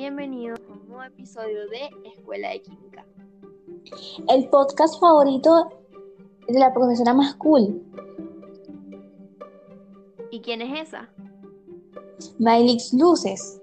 [0.00, 3.04] bienvenidos a un nuevo episodio de Escuela de Química.
[4.30, 5.68] El podcast favorito
[6.48, 7.82] de la profesora más cool.
[10.30, 11.10] ¿Y quién es esa?
[12.38, 13.60] Mailix Luces.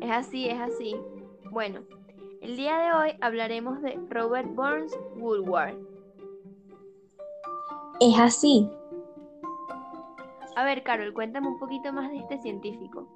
[0.00, 0.96] Es así, es así.
[1.52, 1.82] Bueno,
[2.40, 5.76] el día de hoy hablaremos de Robert Burns Woodward.
[8.00, 8.68] Es así.
[10.56, 13.06] A ver, Carol, cuéntame un poquito más de este científico.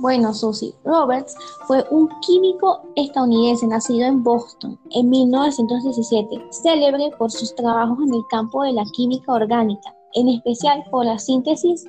[0.00, 7.52] Bueno, Susie, Roberts fue un químico estadounidense nacido en Boston en 1917, célebre por sus
[7.56, 11.84] trabajos en el campo de la química orgánica, en especial por la síntesis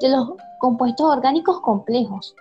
[0.00, 0.28] de los
[0.60, 2.36] compuestos orgánicos complejos.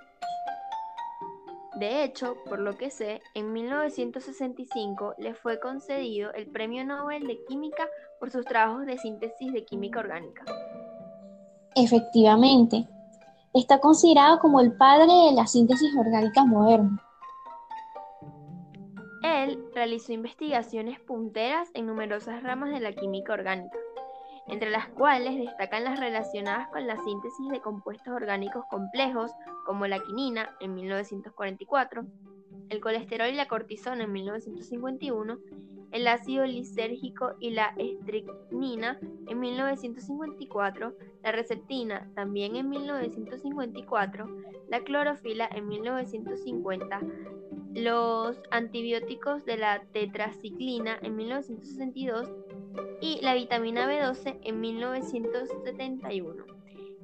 [1.80, 7.44] De hecho, por lo que sé, en 1965 le fue concedido el Premio Nobel de
[7.48, 7.88] Química
[8.20, 10.46] por sus trabajos de síntesis de química orgánica.
[11.76, 12.88] Efectivamente,
[13.60, 17.04] está considerado como el padre de la síntesis orgánica moderna.
[19.24, 23.78] Él realizó investigaciones punteras en numerosas ramas de la química orgánica,
[24.48, 29.32] entre las cuales destacan las relacionadas con la síntesis de compuestos orgánicos complejos
[29.66, 32.06] como la quinina en 1944,
[32.70, 35.38] el colesterol y la cortisona en 1951
[35.92, 44.26] el ácido lisérgico y la estricnina en 1954, la receptina también en 1954,
[44.68, 47.02] la clorofila en 1950,
[47.74, 52.30] los antibióticos de la tetraciclina en 1962
[53.02, 56.46] y la vitamina B12 en 1971.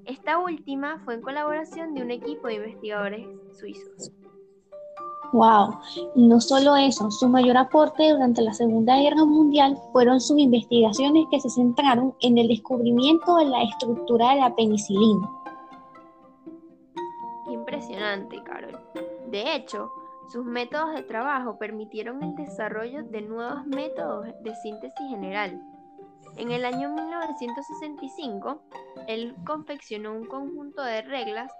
[0.05, 4.11] Esta última fue en colaboración de un equipo de investigadores suizos.
[5.35, 5.79] Wow,
[6.15, 11.41] no solo eso, su mayor aporte durante la Segunda Guerra Mundial fueron sus investigaciones que
[11.41, 15.29] se centraron en el descubrimiento de la estructura de la penicilina.
[17.49, 18.79] Impresionante, Carol.
[19.27, 19.91] De hecho,
[20.31, 25.61] sus métodos de trabajo permitieron el desarrollo de nuevos métodos de síntesis general.
[26.37, 28.61] En el año 1965,
[29.09, 31.51] él confeccionó un conjunto de reglas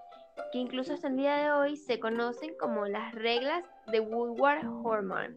[0.51, 5.35] que incluso hasta el día de hoy se conocen como las reglas de Woodward-Horman.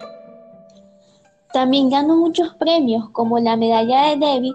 [1.53, 4.55] También ganó muchos premios como la medalla de Debbie,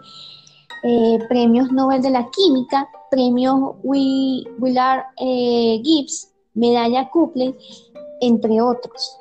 [0.84, 7.56] eh, premios Nobel de la Química, premios Willard eh, Gibbs, medalla Copley,
[8.22, 9.20] entre otros.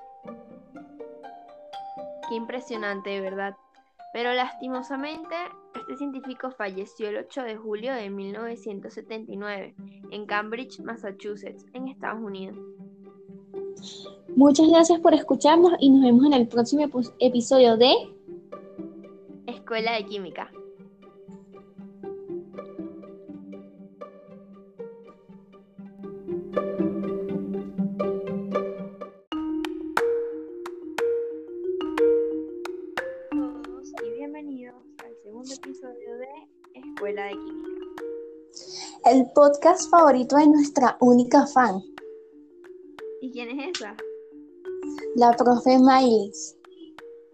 [2.28, 3.56] Qué impresionante, de verdad.
[4.12, 5.34] Pero lastimosamente,
[5.80, 9.74] este científico falleció el 8 de julio de 1979
[10.10, 12.56] en Cambridge, Massachusetts, en Estados Unidos.
[14.36, 16.88] Muchas gracias por escucharnos y nos vemos en el próximo
[17.18, 17.92] episodio de
[19.46, 20.50] Escuela de Química.
[37.12, 37.68] Escuela de Química.
[39.04, 41.82] El podcast favorito de nuestra única fan.
[43.20, 43.96] ¿Y quién es esa?
[45.16, 46.56] La profe Miles.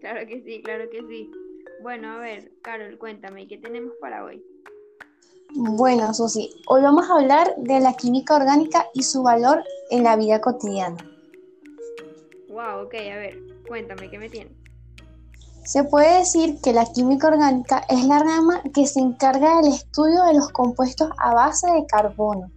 [0.01, 1.31] Claro que sí, claro que sí.
[1.81, 4.43] Bueno, a ver, Carol, cuéntame, ¿qué tenemos para hoy?
[5.55, 10.15] Bueno, Susi, hoy vamos a hablar de la química orgánica y su valor en la
[10.17, 10.97] vida cotidiana.
[12.49, 14.53] Wow, ok, a ver, cuéntame, ¿qué me tienes?
[15.63, 20.23] Se puede decir que la química orgánica es la rama que se encarga del estudio
[20.23, 22.49] de los compuestos a base de carbono.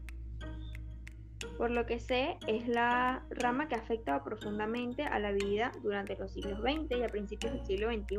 [1.58, 6.16] Por lo que sé, es la rama que ha afectado profundamente a la vida durante
[6.16, 8.18] los siglos XX y a principios del siglo XXI,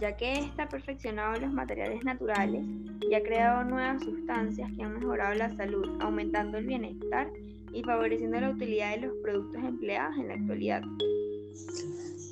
[0.00, 2.64] ya que ésta ha perfeccionado los materiales naturales
[3.10, 7.28] y ha creado nuevas sustancias que han mejorado la salud, aumentando el bienestar
[7.72, 10.82] y favoreciendo la utilidad de los productos empleados en la actualidad.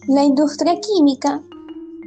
[0.09, 1.43] La industria química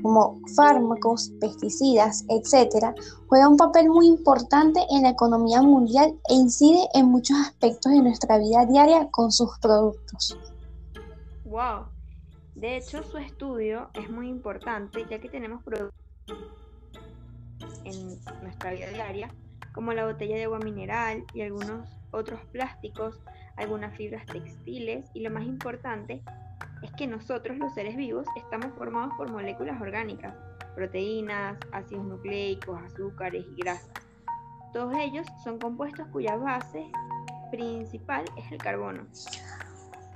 [0.07, 2.95] como fármacos, pesticidas, etc.,
[3.27, 8.01] juega un papel muy importante en la economía mundial e incide en muchos aspectos de
[8.01, 10.39] nuestra vida diaria con sus productos.
[11.43, 11.87] Wow.
[12.55, 15.99] De hecho, su estudio es muy importante ya que tenemos productos
[17.83, 19.29] en nuestra vida diaria,
[19.73, 23.19] como la botella de agua mineral y algunos otros plásticos,
[23.57, 26.23] algunas fibras textiles y lo más importante
[26.81, 30.33] es que nosotros los seres vivos estamos formados por moléculas orgánicas,
[30.75, 33.89] proteínas, ácidos nucleicos, azúcares y grasas.
[34.73, 36.85] Todos ellos son compuestos cuya base
[37.51, 39.07] principal es el carbono.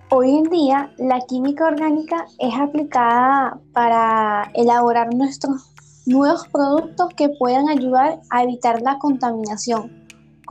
[0.10, 5.74] Hoy en día la química orgánica es aplicada para elaborar nuestros
[6.06, 10.00] nuevos productos que puedan ayudar a evitar la contaminación,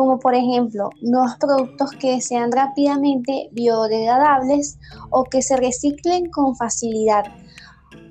[0.01, 4.79] como por ejemplo nuevos productos que sean rápidamente biodegradables
[5.11, 7.25] o que se reciclen con facilidad.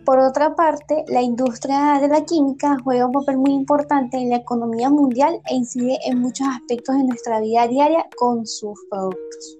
[0.05, 4.35] Por otra parte, la industria de la química juega un papel muy importante en la
[4.35, 9.57] economía mundial e incide en muchos aspectos de nuestra vida diaria con sus productos.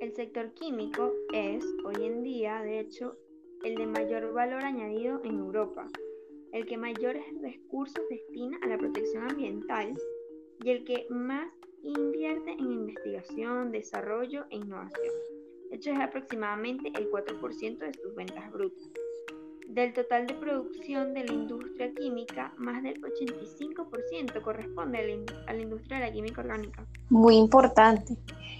[0.00, 3.18] El sector químico es, hoy en día, de hecho,
[3.64, 5.86] el de mayor valor añadido en Europa,
[6.52, 9.94] el que mayores recursos destina a la protección ambiental
[10.62, 11.48] y el que más
[11.82, 15.14] invierte en investigación, desarrollo e innovación.
[15.72, 18.88] Hecho, es aproximadamente el 4% de sus ventas brutas.
[19.66, 25.98] Del total de producción de la industria química, más del 85% corresponde a la, industria
[25.98, 26.86] de la química orgánica.
[27.08, 28.14] Muy importante.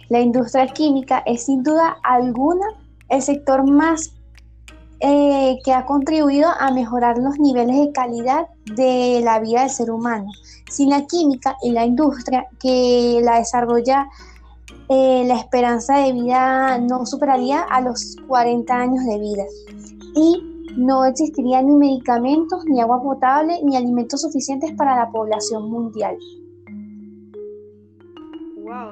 [0.08, 2.66] La industria química es sin duda alguna
[3.10, 4.14] el sector más
[5.04, 8.46] eh, que ha contribuido a mejorar los niveles de calidad
[8.76, 10.26] de la vida del ser humano.
[10.70, 14.08] Sin la química y la industria que la desarrolla,
[14.88, 19.44] eh, la esperanza de vida no superaría a los 40 años de vida.
[20.14, 20.40] Y
[20.76, 26.16] no existiría ni medicamentos, ni agua potable, ni alimentos suficientes para la población mundial.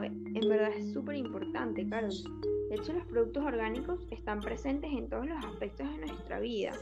[0.09, 2.25] En verdad es súper importante, Carlos.
[2.69, 6.73] De hecho, los productos orgánicos están presentes en todos los aspectos de nuestra vida.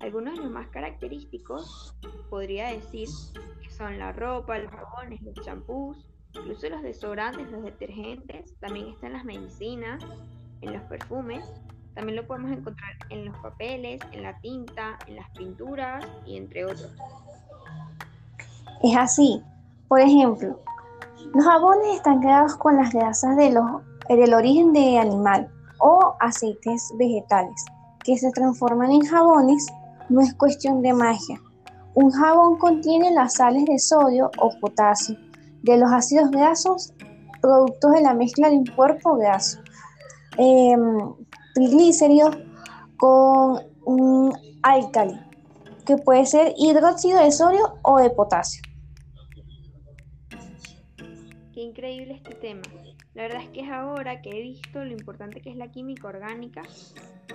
[0.00, 1.94] Algunos de los más característicos
[2.30, 3.08] podría decir
[3.62, 9.12] que son la ropa, los jabones, los champús, incluso los desodorantes, los detergentes, también están
[9.12, 10.02] las medicinas,
[10.62, 11.44] en los perfumes,
[11.94, 16.64] también lo podemos encontrar en los papeles, en la tinta, en las pinturas y entre
[16.64, 16.92] otros.
[18.82, 19.42] Es así.
[19.88, 20.60] Por ejemplo,
[21.34, 23.64] los jabones están creados con las grasas de los
[24.08, 25.48] el origen de animal
[25.78, 27.64] o aceites vegetales
[28.04, 29.66] que se transforman en jabones
[30.08, 31.40] no es cuestión de magia.
[31.94, 35.16] Un jabón contiene las sales de sodio o potasio
[35.62, 36.92] de los ácidos grasos
[37.40, 39.60] productos de la mezcla de un cuerpo graso.
[40.38, 41.14] Em,
[41.54, 42.36] triglicéridos
[42.96, 44.32] con un
[44.62, 45.20] álcali
[45.84, 48.62] que puede ser hidróxido de sodio o de potasio.
[51.60, 52.62] Qué increíble este tema.
[53.12, 56.08] La verdad es que es ahora que he visto lo importante que es la química
[56.08, 56.62] orgánica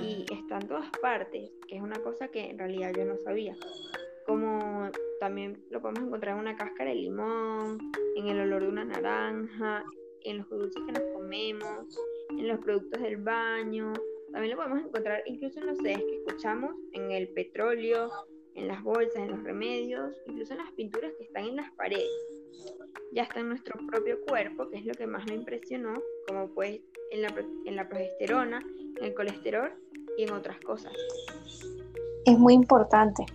[0.02, 3.56] y está en todas partes, que es una cosa que en realidad yo no sabía.
[4.26, 4.90] Como
[5.20, 7.78] también lo podemos encontrar en una cáscara de limón,
[8.16, 9.84] en el olor de una naranja,
[10.24, 12.00] en los dulces que nos comemos,
[12.32, 13.94] en los productos del baño.
[14.32, 18.10] También lo podemos encontrar incluso en los sedes que escuchamos, en el petróleo,
[18.56, 22.35] en las bolsas, en los remedios, incluso en las pinturas que están en las paredes
[23.14, 25.94] ya está en nuestro propio cuerpo, que es lo que más me impresionó,
[26.28, 26.82] como pues
[27.12, 27.34] en la,
[27.66, 28.62] en la progesterona,
[28.98, 29.72] en el colesterol
[30.18, 30.94] y en otras cosas.
[32.26, 33.26] Es muy importante.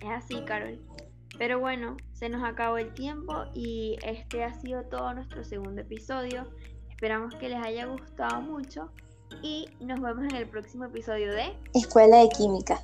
[0.00, 0.78] Es así, Carol.
[1.38, 6.48] Pero bueno, se nos acabó el tiempo y este ha sido todo nuestro segundo episodio.
[6.90, 8.90] Esperamos que les haya gustado mucho
[9.42, 12.80] y nos vemos en el próximo episodio de Escuela de Química.